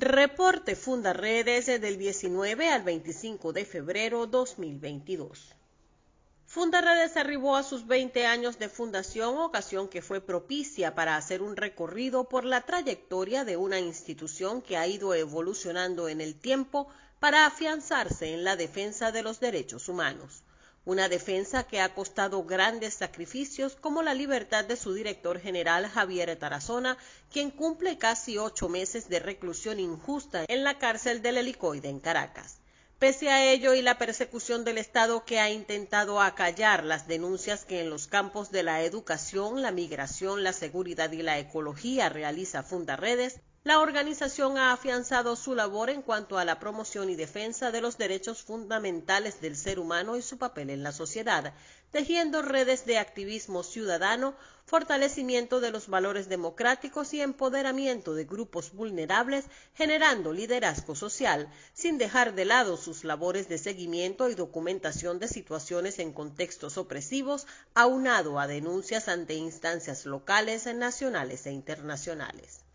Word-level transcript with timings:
Reporte 0.00 0.76
Fundaredes 0.76 1.66
del 1.66 1.98
19 1.98 2.68
al 2.70 2.84
25 2.84 3.52
de 3.52 3.64
febrero 3.64 4.28
2022. 4.28 5.56
Fundaredes 6.46 7.16
arribó 7.16 7.56
a 7.56 7.64
sus 7.64 7.84
20 7.84 8.24
años 8.24 8.60
de 8.60 8.68
fundación, 8.68 9.36
ocasión 9.38 9.88
que 9.88 10.00
fue 10.00 10.20
propicia 10.20 10.94
para 10.94 11.16
hacer 11.16 11.42
un 11.42 11.56
recorrido 11.56 12.28
por 12.28 12.44
la 12.44 12.60
trayectoria 12.60 13.44
de 13.44 13.56
una 13.56 13.80
institución 13.80 14.62
que 14.62 14.76
ha 14.76 14.86
ido 14.86 15.14
evolucionando 15.14 16.08
en 16.08 16.20
el 16.20 16.36
tiempo 16.36 16.86
para 17.18 17.44
afianzarse 17.44 18.34
en 18.34 18.44
la 18.44 18.54
defensa 18.54 19.10
de 19.10 19.24
los 19.24 19.40
derechos 19.40 19.88
humanos 19.88 20.44
una 20.88 21.10
defensa 21.10 21.64
que 21.64 21.82
ha 21.82 21.92
costado 21.92 22.44
grandes 22.44 22.94
sacrificios 22.94 23.76
como 23.76 24.02
la 24.02 24.14
libertad 24.14 24.64
de 24.64 24.74
su 24.74 24.94
director 24.94 25.38
general 25.38 25.86
Javier 25.86 26.34
Tarazona, 26.36 26.96
quien 27.30 27.50
cumple 27.50 27.98
casi 27.98 28.38
ocho 28.38 28.70
meses 28.70 29.06
de 29.10 29.18
reclusión 29.18 29.80
injusta 29.80 30.46
en 30.48 30.64
la 30.64 30.78
cárcel 30.78 31.20
del 31.20 31.36
helicoide 31.36 31.90
en 31.90 32.00
Caracas. 32.00 32.60
Pese 32.98 33.28
a 33.28 33.44
ello 33.52 33.74
y 33.74 33.82
la 33.82 33.98
persecución 33.98 34.64
del 34.64 34.78
Estado 34.78 35.26
que 35.26 35.38
ha 35.40 35.50
intentado 35.50 36.22
acallar 36.22 36.84
las 36.84 37.06
denuncias 37.06 37.66
que 37.66 37.82
en 37.82 37.90
los 37.90 38.06
campos 38.06 38.50
de 38.50 38.62
la 38.62 38.80
educación, 38.80 39.60
la 39.60 39.72
migración, 39.72 40.42
la 40.42 40.54
seguridad 40.54 41.12
y 41.12 41.20
la 41.20 41.38
ecología 41.38 42.08
realiza 42.08 42.62
Fundaredes, 42.62 43.42
la 43.64 43.80
organización 43.80 44.56
ha 44.56 44.72
afianzado 44.72 45.34
su 45.34 45.54
labor 45.54 45.90
en 45.90 46.00
cuanto 46.00 46.38
a 46.38 46.44
la 46.44 46.60
promoción 46.60 47.10
y 47.10 47.16
defensa 47.16 47.72
de 47.72 47.80
los 47.80 47.98
derechos 47.98 48.42
fundamentales 48.42 49.40
del 49.40 49.56
ser 49.56 49.80
humano 49.80 50.16
y 50.16 50.22
su 50.22 50.38
papel 50.38 50.70
en 50.70 50.84
la 50.84 50.92
sociedad, 50.92 51.52
tejiendo 51.90 52.40
redes 52.40 52.86
de 52.86 52.98
activismo 52.98 53.64
ciudadano, 53.64 54.36
fortalecimiento 54.64 55.60
de 55.60 55.72
los 55.72 55.88
valores 55.88 56.28
democráticos 56.28 57.12
y 57.14 57.20
empoderamiento 57.20 58.14
de 58.14 58.26
grupos 58.26 58.72
vulnerables, 58.72 59.46
generando 59.74 60.32
liderazgo 60.32 60.94
social, 60.94 61.52
sin 61.74 61.98
dejar 61.98 62.36
de 62.36 62.44
lado 62.44 62.76
sus 62.76 63.02
labores 63.02 63.48
de 63.48 63.58
seguimiento 63.58 64.28
y 64.28 64.36
documentación 64.36 65.18
de 65.18 65.26
situaciones 65.26 65.98
en 65.98 66.12
contextos 66.12 66.78
opresivos, 66.78 67.48
aunado 67.74 68.38
a 68.38 68.46
denuncias 68.46 69.08
ante 69.08 69.34
instancias 69.34 70.06
locales, 70.06 70.66
nacionales 70.72 71.44
e 71.46 71.50
internacionales. 71.50 72.67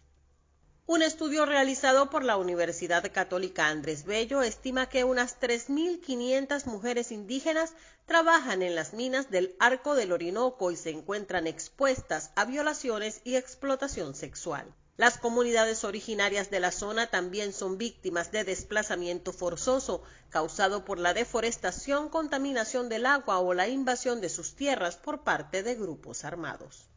Un 0.85 1.01
estudio 1.01 1.45
realizado 1.45 2.09
por 2.09 2.25
la 2.25 2.35
Universidad 2.35 3.09
Católica 3.13 3.69
Andrés 3.69 4.03
Bello 4.03 4.41
estima 4.41 4.89
que 4.89 5.05
unas 5.05 5.39
3.500 5.39 6.65
mujeres 6.65 7.13
indígenas 7.13 7.73
trabajan 8.05 8.61
en 8.61 8.75
las 8.75 8.93
minas 8.93 9.31
del 9.31 9.55
Arco 9.59 9.95
del 9.95 10.11
Orinoco 10.11 10.71
y 10.71 10.75
se 10.75 10.89
encuentran 10.89 11.47
expuestas 11.47 12.31
a 12.35 12.43
violaciones 12.43 13.21
y 13.23 13.37
explotación 13.37 14.13
sexual. 14.13 14.75
Las 14.97 15.17
comunidades 15.17 15.85
originarias 15.85 16.49
de 16.49 16.59
la 16.59 16.73
zona 16.73 17.07
también 17.07 17.53
son 17.53 17.77
víctimas 17.77 18.33
de 18.33 18.43
desplazamiento 18.43 19.31
forzoso 19.31 20.03
causado 20.31 20.83
por 20.83 20.99
la 20.99 21.13
deforestación, 21.13 22.09
contaminación 22.09 22.89
del 22.89 23.05
agua 23.05 23.39
o 23.39 23.53
la 23.53 23.69
invasión 23.69 24.19
de 24.19 24.27
sus 24.27 24.55
tierras 24.55 24.97
por 24.97 25.23
parte 25.23 25.63
de 25.63 25.75
grupos 25.75 26.25
armados. 26.25 26.89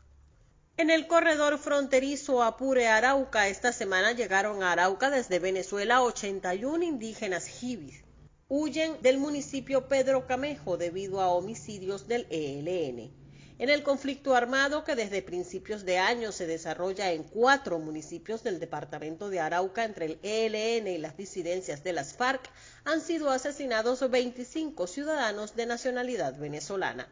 En 0.79 0.91
el 0.91 1.07
corredor 1.07 1.57
fronterizo 1.57 2.43
Apure-Arauca, 2.43 3.49
esta 3.49 3.73
semana 3.73 4.13
llegaron 4.13 4.63
a 4.63 4.73
Arauca 4.73 5.09
desde 5.09 5.39
Venezuela 5.39 6.03
81 6.03 6.85
indígenas 6.85 7.47
jibis. 7.47 8.05
Huyen 8.49 9.01
del 9.01 9.17
municipio 9.17 9.89
Pedro 9.89 10.27
Camejo 10.27 10.77
debido 10.77 11.23
a 11.23 11.29
homicidios 11.29 12.09
del 12.09 12.27
ELN. 12.29 13.11
En 13.59 13.71
el 13.71 13.83
conflicto 13.83 14.35
armado 14.35 14.85
que 14.85 14.97
desde 14.97 15.23
principios 15.23 15.87
de 15.87 15.97
año 15.97 16.31
se 16.31 16.47
desarrolla 16.47 17.11
en 17.11 17.23
cuatro 17.23 17.79
municipios 17.79 18.43
del 18.45 18.61
departamento 18.61 19.31
de 19.31 19.41
Arauca 19.41 19.83
entre 19.83 20.05
el 20.05 20.19
ELN 20.23 20.89
y 20.89 20.99
las 20.99 21.17
disidencias 21.17 21.85
de 21.85 21.95
las 21.95 22.13
FARC, 22.13 22.51
han 22.85 23.01
sido 23.01 23.31
asesinados 23.31 24.11
25 24.11 24.87
ciudadanos 24.87 25.57
de 25.57 25.65
nacionalidad 25.65 26.39
venezolana. 26.39 27.09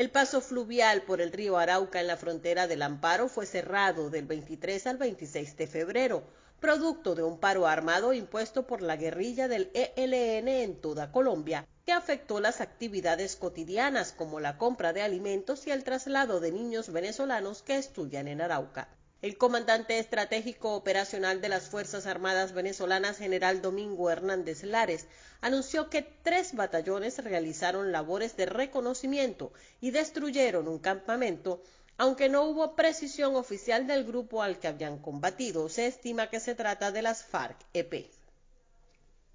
El 0.00 0.08
paso 0.08 0.40
fluvial 0.40 1.02
por 1.02 1.20
el 1.20 1.30
río 1.30 1.58
Arauca 1.58 2.00
en 2.00 2.06
la 2.06 2.16
frontera 2.16 2.66
del 2.66 2.80
Amparo 2.80 3.28
fue 3.28 3.44
cerrado 3.44 4.08
del 4.08 4.24
23 4.24 4.86
al 4.86 4.96
26 4.96 5.58
de 5.58 5.66
febrero, 5.66 6.22
producto 6.58 7.14
de 7.14 7.22
un 7.22 7.38
paro 7.38 7.66
armado 7.66 8.14
impuesto 8.14 8.66
por 8.66 8.80
la 8.80 8.96
guerrilla 8.96 9.46
del 9.46 9.70
ELN 9.74 10.48
en 10.48 10.80
toda 10.80 11.12
Colombia, 11.12 11.66
que 11.84 11.92
afectó 11.92 12.40
las 12.40 12.62
actividades 12.62 13.36
cotidianas 13.36 14.12
como 14.12 14.40
la 14.40 14.56
compra 14.56 14.94
de 14.94 15.02
alimentos 15.02 15.66
y 15.66 15.70
el 15.70 15.84
traslado 15.84 16.40
de 16.40 16.50
niños 16.50 16.90
venezolanos 16.90 17.60
que 17.62 17.76
estudian 17.76 18.26
en 18.26 18.40
Arauca. 18.40 18.88
El 19.22 19.36
comandante 19.36 19.98
estratégico 19.98 20.74
operacional 20.74 21.42
de 21.42 21.50
las 21.50 21.68
Fuerzas 21.68 22.06
Armadas 22.06 22.54
venezolanas, 22.54 23.18
general 23.18 23.60
Domingo 23.60 24.10
Hernández 24.10 24.62
Lares, 24.62 25.06
anunció 25.42 25.90
que 25.90 26.00
tres 26.00 26.54
batallones 26.54 27.22
realizaron 27.22 27.92
labores 27.92 28.34
de 28.38 28.46
reconocimiento 28.46 29.52
y 29.78 29.90
destruyeron 29.90 30.68
un 30.68 30.78
campamento, 30.78 31.62
aunque 31.98 32.30
no 32.30 32.44
hubo 32.44 32.74
precisión 32.74 33.36
oficial 33.36 33.86
del 33.86 34.04
grupo 34.04 34.42
al 34.42 34.58
que 34.58 34.68
habían 34.68 34.96
combatido. 34.96 35.68
Se 35.68 35.86
estima 35.86 36.30
que 36.30 36.40
se 36.40 36.54
trata 36.54 36.90
de 36.90 37.02
las 37.02 37.22
FARC-EP. 37.22 38.19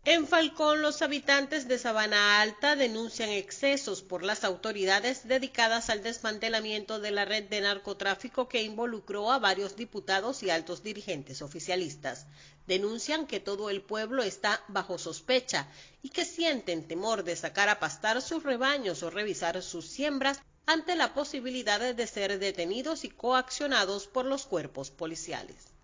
En 0.07 0.27
Falcón, 0.27 0.83
los 0.83 1.01
habitantes 1.01 1.67
de 1.67 1.79
Sabana 1.79 2.39
Alta 2.39 2.75
denuncian 2.75 3.29
excesos 3.29 4.03
por 4.03 4.21
las 4.21 4.43
autoridades 4.43 5.27
dedicadas 5.27 5.89
al 5.89 6.03
desmantelamiento 6.03 6.99
de 6.99 7.09
la 7.09 7.25
red 7.25 7.45
de 7.45 7.61
narcotráfico 7.61 8.47
que 8.47 8.61
involucró 8.61 9.31
a 9.31 9.39
varios 9.39 9.75
diputados 9.75 10.43
y 10.43 10.51
altos 10.51 10.83
dirigentes 10.83 11.41
oficialistas. 11.41 12.27
Denuncian 12.67 13.25
que 13.25 13.39
todo 13.39 13.71
el 13.71 13.81
pueblo 13.81 14.21
está 14.21 14.63
bajo 14.67 14.99
sospecha 14.99 15.67
y 16.03 16.09
que 16.09 16.23
sienten 16.23 16.87
temor 16.87 17.23
de 17.23 17.35
sacar 17.35 17.69
a 17.69 17.79
pastar 17.79 18.22
sus 18.22 18.43
rebaños 18.43 19.01
o 19.01 19.09
revisar 19.09 19.59
sus 19.63 19.87
siembras 19.87 20.39
ante 20.67 20.95
la 20.95 21.16
posibilidad 21.16 21.95
de 21.95 22.05
ser 22.05 22.37
detenidos 22.37 23.05
y 23.05 23.09
coaccionados 23.09 24.05
por 24.05 24.25
los 24.25 24.45
cuerpos 24.45 24.91
policiales. 24.91 25.74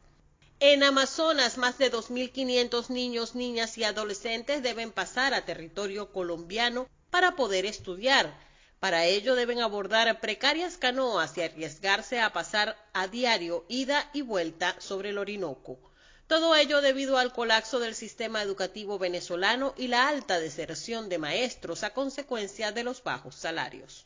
En 0.64 0.84
Amazonas, 0.84 1.58
más 1.58 1.80
de 1.80 1.92
2.500 1.92 2.90
niños, 2.90 3.34
niñas 3.34 3.80
y 3.80 3.84
adolescentes 3.84 4.62
deben 4.62 4.92
pasar 4.92 5.34
a 5.34 5.44
territorio 5.44 6.12
colombiano 6.12 6.88
para 7.10 7.36
poder 7.36 7.66
estudiar. 7.66 8.32
Para 8.80 9.06
ello 9.06 9.34
deben 9.34 9.60
abordar 9.60 10.22
precarias 10.22 10.78
canoas 10.78 11.36
y 11.36 11.42
arriesgarse 11.42 12.20
a 12.20 12.32
pasar 12.32 12.78
a 12.94 13.08
diario 13.08 13.66
ida 13.70 14.08
y 14.14 14.22
vuelta 14.22 14.76
sobre 14.80 15.10
el 15.10 15.18
Orinoco. 15.18 15.80
Todo 16.28 16.56
ello 16.56 16.82
debido 16.82 17.18
al 17.18 17.34
colapso 17.34 17.80
del 17.80 17.96
sistema 17.96 18.44
educativo 18.44 19.00
venezolano 19.00 19.74
y 19.78 19.88
la 19.88 20.10
alta 20.10 20.40
deserción 20.40 21.10
de 21.10 21.18
maestros 21.18 21.84
a 21.84 21.96
consecuencia 21.96 22.72
de 22.72 22.84
los 22.84 23.02
bajos 23.02 23.34
salarios. 23.34 24.06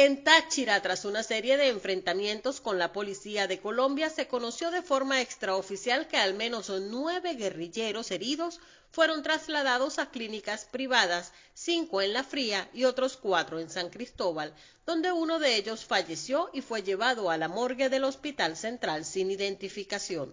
En 0.00 0.22
Táchira, 0.22 0.80
tras 0.80 1.04
una 1.04 1.24
serie 1.24 1.56
de 1.56 1.70
enfrentamientos 1.70 2.60
con 2.60 2.78
la 2.78 2.92
policía 2.92 3.48
de 3.48 3.58
Colombia, 3.58 4.08
se 4.10 4.28
conoció 4.28 4.70
de 4.70 4.80
forma 4.80 5.20
extraoficial 5.20 6.06
que 6.06 6.16
al 6.16 6.34
menos 6.34 6.70
nueve 6.70 7.34
guerrilleros 7.34 8.12
heridos 8.12 8.60
fueron 8.92 9.24
trasladados 9.24 9.98
a 9.98 10.08
clínicas 10.10 10.66
privadas, 10.66 11.32
cinco 11.52 12.00
en 12.00 12.12
La 12.12 12.22
Fría 12.22 12.70
y 12.72 12.84
otros 12.84 13.16
cuatro 13.16 13.58
en 13.58 13.70
San 13.70 13.90
Cristóbal, 13.90 14.54
donde 14.86 15.10
uno 15.10 15.40
de 15.40 15.56
ellos 15.56 15.84
falleció 15.84 16.48
y 16.52 16.60
fue 16.60 16.84
llevado 16.84 17.28
a 17.28 17.36
la 17.36 17.48
morgue 17.48 17.88
del 17.88 18.04
Hospital 18.04 18.56
Central 18.56 19.04
sin 19.04 19.32
identificación 19.32 20.32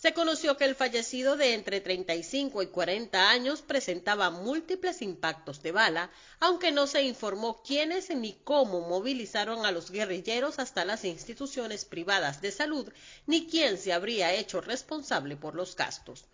se 0.00 0.14
conoció 0.14 0.56
que 0.56 0.64
el 0.64 0.74
fallecido 0.74 1.36
de 1.36 1.52
entre 1.52 1.82
35 1.82 2.62
y 2.62 2.68
40 2.68 3.28
años 3.28 3.60
presentaba 3.60 4.30
múltiples 4.30 5.02
impactos 5.02 5.62
de 5.62 5.72
bala, 5.72 6.10
aunque 6.38 6.72
no 6.72 6.86
se 6.86 7.02
informó 7.02 7.62
quiénes 7.62 8.08
ni 8.08 8.32
cómo 8.42 8.80
movilizaron 8.80 9.66
a 9.66 9.72
los 9.72 9.90
guerrilleros 9.90 10.58
hasta 10.58 10.86
las 10.86 11.04
instituciones 11.04 11.84
privadas 11.84 12.40
de 12.40 12.50
salud, 12.50 12.90
ni 13.26 13.46
quién 13.46 13.76
se 13.76 13.92
habría 13.92 14.32
hecho 14.32 14.62
responsable 14.62 15.36
por 15.36 15.54
los 15.54 15.76
gastos. 15.76 16.24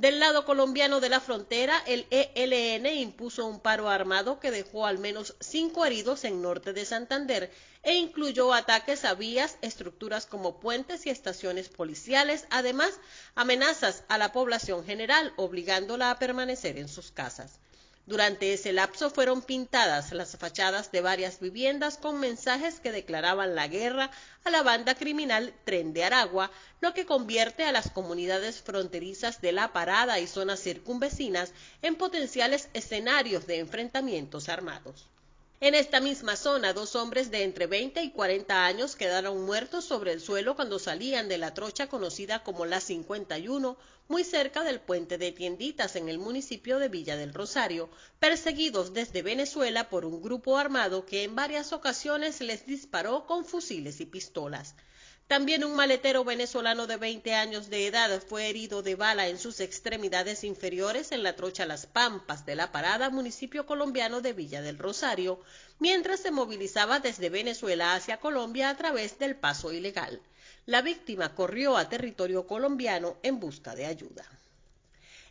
Del 0.00 0.18
lado 0.18 0.46
colombiano 0.46 0.98
de 1.00 1.10
la 1.10 1.20
frontera, 1.20 1.76
el 1.86 2.06
ELN 2.08 2.86
impuso 2.86 3.44
un 3.44 3.60
paro 3.60 3.90
armado 3.90 4.40
que 4.40 4.50
dejó 4.50 4.86
al 4.86 4.96
menos 4.96 5.36
cinco 5.40 5.84
heridos 5.84 6.24
en 6.24 6.40
norte 6.40 6.72
de 6.72 6.86
Santander 6.86 7.52
e 7.82 7.96
incluyó 7.96 8.54
ataques 8.54 9.04
a 9.04 9.12
vías, 9.12 9.58
estructuras 9.60 10.24
como 10.24 10.58
puentes 10.58 11.04
y 11.04 11.10
estaciones 11.10 11.68
policiales, 11.68 12.46
además 12.48 12.98
amenazas 13.34 14.04
a 14.08 14.16
la 14.16 14.32
población 14.32 14.86
general, 14.86 15.34
obligándola 15.36 16.10
a 16.10 16.18
permanecer 16.18 16.78
en 16.78 16.88
sus 16.88 17.12
casas. 17.12 17.60
Durante 18.06 18.52
ese 18.52 18.72
lapso 18.72 19.10
fueron 19.10 19.42
pintadas 19.42 20.12
las 20.12 20.36
fachadas 20.36 20.90
de 20.90 21.00
varias 21.00 21.38
viviendas 21.38 21.96
con 21.96 22.18
mensajes 22.18 22.80
que 22.80 22.92
declaraban 22.92 23.54
la 23.54 23.68
guerra 23.68 24.10
a 24.44 24.50
la 24.50 24.62
banda 24.62 24.94
criminal 24.94 25.54
Tren 25.64 25.92
de 25.92 26.04
Aragua, 26.04 26.50
lo 26.80 26.92
que 26.94 27.06
convierte 27.06 27.64
a 27.64 27.72
las 27.72 27.90
comunidades 27.90 28.62
fronterizas 28.62 29.40
de 29.40 29.52
La 29.52 29.72
Parada 29.72 30.18
y 30.18 30.26
zonas 30.26 30.60
circunvecinas 30.60 31.52
en 31.82 31.94
potenciales 31.94 32.68
escenarios 32.72 33.46
de 33.46 33.58
enfrentamientos 33.58 34.48
armados. 34.48 35.06
En 35.62 35.74
esta 35.74 36.00
misma 36.00 36.36
zona, 36.36 36.72
dos 36.72 36.96
hombres 36.96 37.30
de 37.30 37.42
entre 37.42 37.66
20 37.66 38.02
y 38.02 38.12
40 38.12 38.64
años 38.64 38.96
quedaron 38.96 39.44
muertos 39.44 39.84
sobre 39.84 40.12
el 40.12 40.22
suelo 40.22 40.56
cuando 40.56 40.78
salían 40.78 41.28
de 41.28 41.36
la 41.36 41.52
trocha 41.52 41.86
conocida 41.86 42.42
como 42.42 42.64
la 42.64 42.80
51, 42.80 43.76
muy 44.08 44.24
cerca 44.24 44.64
del 44.64 44.80
puente 44.80 45.18
de 45.18 45.32
tienditas 45.32 45.96
en 45.96 46.08
el 46.08 46.18
municipio 46.18 46.78
de 46.78 46.88
Villa 46.88 47.14
del 47.18 47.34
Rosario, 47.34 47.90
perseguidos 48.18 48.94
desde 48.94 49.20
Venezuela 49.20 49.90
por 49.90 50.06
un 50.06 50.22
grupo 50.22 50.56
armado 50.56 51.04
que 51.04 51.24
en 51.24 51.34
varias 51.34 51.74
ocasiones 51.74 52.40
les 52.40 52.64
disparó 52.64 53.26
con 53.26 53.44
fusiles 53.44 54.00
y 54.00 54.06
pistolas. 54.06 54.74
También 55.30 55.62
un 55.62 55.76
maletero 55.76 56.24
venezolano 56.24 56.88
de 56.88 56.96
20 56.96 57.36
años 57.36 57.70
de 57.70 57.86
edad 57.86 58.20
fue 58.20 58.48
herido 58.48 58.82
de 58.82 58.96
bala 58.96 59.28
en 59.28 59.38
sus 59.38 59.60
extremidades 59.60 60.42
inferiores 60.42 61.12
en 61.12 61.22
la 61.22 61.36
trocha 61.36 61.66
Las 61.66 61.86
Pampas 61.86 62.44
de 62.46 62.56
la 62.56 62.72
Parada, 62.72 63.10
municipio 63.10 63.64
colombiano 63.64 64.22
de 64.22 64.32
Villa 64.32 64.60
del 64.60 64.76
Rosario, 64.76 65.40
mientras 65.78 66.18
se 66.18 66.32
movilizaba 66.32 66.98
desde 66.98 67.28
Venezuela 67.28 67.94
hacia 67.94 68.16
Colombia 68.16 68.70
a 68.70 68.76
través 68.76 69.20
del 69.20 69.36
paso 69.36 69.72
ilegal. 69.72 70.20
La 70.66 70.82
víctima 70.82 71.32
corrió 71.36 71.76
a 71.76 71.88
territorio 71.88 72.48
colombiano 72.48 73.16
en 73.22 73.38
busca 73.38 73.76
de 73.76 73.86
ayuda. 73.86 74.28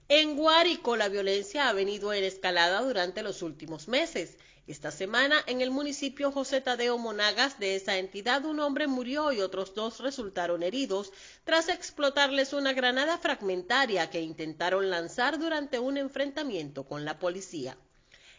En 0.07 0.37
Guárico 0.37 0.95
la 0.95 1.09
violencia 1.09 1.67
ha 1.67 1.73
venido 1.73 2.13
en 2.13 2.23
escalada 2.23 2.79
durante 2.83 3.21
los 3.21 3.41
últimos 3.41 3.89
meses. 3.89 4.37
Esta 4.69 4.91
semana, 4.91 5.43
en 5.47 5.61
el 5.61 5.71
municipio 5.71 6.31
José 6.31 6.61
Tadeo 6.61 6.99
Monagas 6.99 7.57
de 7.57 7.75
esa 7.75 7.97
entidad, 7.97 8.45
un 8.45 8.59
hombre 8.59 8.85
murió 8.85 9.31
y 9.31 9.41
otros 9.41 9.73
dos 9.73 9.99
resultaron 9.99 10.61
heridos 10.61 11.11
tras 11.43 11.69
explotarles 11.69 12.53
una 12.53 12.73
granada 12.73 13.17
fragmentaria 13.17 14.11
que 14.11 14.21
intentaron 14.21 14.91
lanzar 14.91 15.39
durante 15.39 15.79
un 15.79 15.97
enfrentamiento 15.97 16.83
con 16.83 17.03
la 17.03 17.17
policía. 17.17 17.79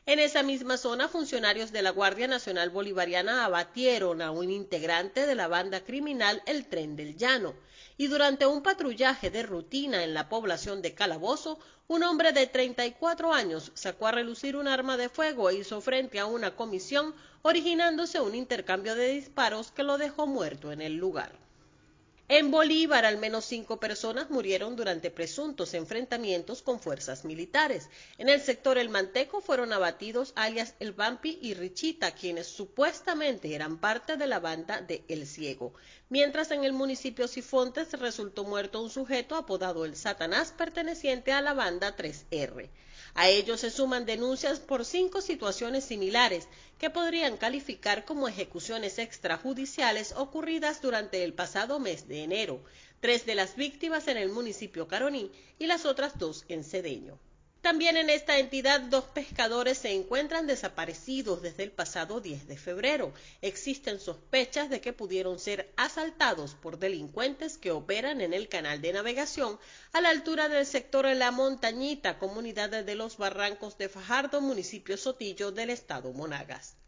En 0.06 0.18
esa 0.18 0.42
misma 0.42 0.78
zona, 0.78 1.08
funcionarios 1.08 1.72
de 1.72 1.82
la 1.82 1.90
Guardia 1.90 2.26
Nacional 2.26 2.70
Bolivariana 2.70 3.44
abatieron 3.44 4.22
a 4.22 4.30
un 4.30 4.50
integrante 4.50 5.26
de 5.26 5.34
la 5.34 5.46
banda 5.46 5.82
criminal 5.82 6.42
El 6.46 6.66
Tren 6.66 6.96
del 6.96 7.16
Llano 7.16 7.54
y 7.98 8.06
durante 8.06 8.46
un 8.46 8.62
patrullaje 8.62 9.30
de 9.30 9.42
rutina 9.42 10.02
en 10.02 10.14
la 10.14 10.30
población 10.30 10.80
de 10.80 10.94
Calabozo, 10.94 11.58
un 11.86 12.02
hombre 12.02 12.32
de 12.32 12.46
34 12.46 13.34
años 13.34 13.72
sacó 13.74 14.06
a 14.06 14.12
relucir 14.12 14.56
un 14.56 14.68
arma 14.68 14.96
de 14.96 15.10
fuego 15.10 15.50
e 15.50 15.56
hizo 15.56 15.82
frente 15.82 16.18
a 16.18 16.24
una 16.24 16.56
comisión, 16.56 17.14
originándose 17.42 18.20
un 18.20 18.34
intercambio 18.34 18.94
de 18.94 19.08
disparos 19.08 19.70
que 19.70 19.82
lo 19.82 19.98
dejó 19.98 20.26
muerto 20.26 20.72
en 20.72 20.80
el 20.80 20.96
lugar. 20.96 21.49
En 22.32 22.52
Bolívar, 22.52 23.06
al 23.06 23.18
menos 23.18 23.44
cinco 23.44 23.80
personas 23.80 24.30
murieron 24.30 24.76
durante 24.76 25.10
presuntos 25.10 25.74
enfrentamientos 25.74 26.62
con 26.62 26.78
fuerzas 26.78 27.24
militares. 27.24 27.88
En 28.18 28.28
el 28.28 28.40
sector 28.40 28.78
El 28.78 28.88
Manteco 28.88 29.40
fueron 29.40 29.72
abatidos 29.72 30.32
alias 30.36 30.76
El 30.78 30.92
Vampi 30.92 31.40
y 31.42 31.54
Richita, 31.54 32.12
quienes 32.12 32.46
supuestamente 32.46 33.52
eran 33.52 33.78
parte 33.78 34.16
de 34.16 34.28
la 34.28 34.38
banda 34.38 34.80
de 34.80 35.02
El 35.08 35.26
Ciego. 35.26 35.74
Mientras 36.08 36.52
en 36.52 36.62
el 36.62 36.72
municipio 36.72 37.26
Sifontes 37.26 37.94
resultó 37.94 38.44
muerto 38.44 38.80
un 38.80 38.90
sujeto 38.90 39.34
apodado 39.34 39.84
El 39.84 39.96
Satanás, 39.96 40.54
perteneciente 40.56 41.32
a 41.32 41.42
la 41.42 41.54
banda 41.54 41.96
3R. 41.96 42.70
A 43.14 43.28
ello 43.28 43.56
se 43.56 43.72
suman 43.72 44.06
denuncias 44.06 44.60
por 44.60 44.84
cinco 44.84 45.20
situaciones 45.20 45.82
similares 45.82 46.46
que 46.80 46.88
podrían 46.88 47.36
calificar 47.36 48.06
como 48.06 48.26
ejecuciones 48.26 48.98
extrajudiciales 48.98 50.14
ocurridas 50.16 50.80
durante 50.80 51.22
el 51.22 51.34
pasado 51.34 51.78
mes 51.78 52.08
de 52.08 52.24
enero, 52.24 52.62
tres 53.00 53.26
de 53.26 53.34
las 53.34 53.54
víctimas 53.54 54.08
en 54.08 54.16
el 54.16 54.30
municipio 54.30 54.88
Caroní 54.88 55.30
y 55.58 55.66
las 55.66 55.84
otras 55.84 56.18
dos 56.18 56.46
en 56.48 56.64
Cedeño. 56.64 57.18
También 57.62 57.98
en 57.98 58.08
esta 58.08 58.38
entidad 58.38 58.80
dos 58.80 59.04
pescadores 59.04 59.76
se 59.76 59.92
encuentran 59.92 60.46
desaparecidos 60.46 61.42
desde 61.42 61.62
el 61.62 61.70
pasado 61.70 62.20
10 62.20 62.48
de 62.48 62.56
febrero. 62.56 63.12
Existen 63.42 64.00
sospechas 64.00 64.70
de 64.70 64.80
que 64.80 64.94
pudieron 64.94 65.38
ser 65.38 65.70
asaltados 65.76 66.54
por 66.54 66.78
delincuentes 66.78 67.58
que 67.58 67.70
operan 67.70 68.22
en 68.22 68.32
el 68.32 68.48
canal 68.48 68.80
de 68.80 68.94
navegación 68.94 69.58
a 69.92 70.00
la 70.00 70.08
altura 70.08 70.48
del 70.48 70.64
sector 70.64 71.04
La 71.14 71.30
Montañita, 71.32 72.18
comunidad 72.18 72.70
de 72.70 72.94
los 72.94 73.18
Barrancos 73.18 73.76
de 73.76 73.90
Fajardo, 73.90 74.40
municipio 74.40 74.96
Sotillo 74.96 75.52
del 75.52 75.68
estado 75.68 76.14
Monagas. 76.14 76.79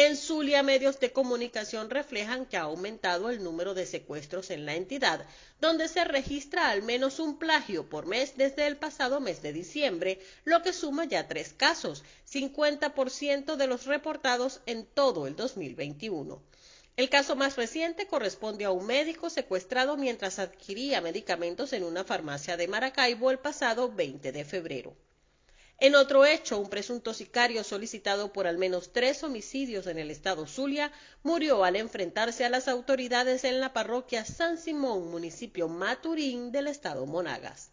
En 0.00 0.16
Zulia, 0.16 0.62
medios 0.62 1.00
de 1.00 1.10
comunicación 1.10 1.90
reflejan 1.90 2.46
que 2.46 2.56
ha 2.56 2.62
aumentado 2.62 3.30
el 3.30 3.42
número 3.42 3.74
de 3.74 3.84
secuestros 3.84 4.50
en 4.50 4.64
la 4.64 4.76
entidad, 4.76 5.26
donde 5.60 5.88
se 5.88 6.04
registra 6.04 6.70
al 6.70 6.84
menos 6.84 7.18
un 7.18 7.36
plagio 7.36 7.88
por 7.88 8.06
mes 8.06 8.36
desde 8.36 8.68
el 8.68 8.76
pasado 8.76 9.18
mes 9.18 9.42
de 9.42 9.52
diciembre, 9.52 10.20
lo 10.44 10.62
que 10.62 10.72
suma 10.72 11.06
ya 11.06 11.26
tres 11.26 11.52
casos, 11.52 12.04
50% 12.32 13.56
de 13.56 13.66
los 13.66 13.86
reportados 13.86 14.60
en 14.66 14.86
todo 14.86 15.26
el 15.26 15.34
2021. 15.34 16.40
El 16.96 17.08
caso 17.10 17.34
más 17.34 17.56
reciente 17.56 18.06
corresponde 18.06 18.66
a 18.66 18.70
un 18.70 18.86
médico 18.86 19.30
secuestrado 19.30 19.96
mientras 19.96 20.38
adquiría 20.38 21.00
medicamentos 21.00 21.72
en 21.72 21.82
una 21.82 22.04
farmacia 22.04 22.56
de 22.56 22.68
Maracaibo 22.68 23.32
el 23.32 23.40
pasado 23.40 23.92
20 23.92 24.30
de 24.30 24.44
febrero. 24.44 25.07
En 25.80 25.94
otro 25.94 26.24
hecho, 26.24 26.58
un 26.58 26.68
presunto 26.68 27.14
sicario 27.14 27.62
solicitado 27.62 28.32
por 28.32 28.48
al 28.48 28.58
menos 28.58 28.92
tres 28.92 29.22
homicidios 29.22 29.86
en 29.86 30.00
el 30.00 30.10
estado 30.10 30.48
Zulia 30.48 30.90
murió 31.22 31.62
al 31.62 31.76
enfrentarse 31.76 32.44
a 32.44 32.48
las 32.48 32.66
autoridades 32.66 33.44
en 33.44 33.60
la 33.60 33.72
parroquia 33.72 34.24
San 34.24 34.58
Simón, 34.58 35.08
municipio 35.08 35.68
Maturín 35.68 36.50
del 36.50 36.66
estado 36.66 37.06
Monagas. 37.06 37.70